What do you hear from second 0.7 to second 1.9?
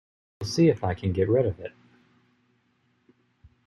I can get rid of it.